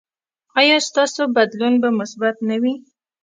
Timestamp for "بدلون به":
1.35-1.89